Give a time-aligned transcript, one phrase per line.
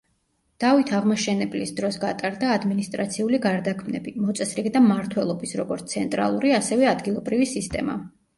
[0.61, 8.01] დავით აღმაშენებლის დროს გატარდა ადმინისტრაციული გარდაქმნები, მოწესრიგდა მმართველობის როგორც ცენტრალური, ასევე ადგილობრივი სისტემა.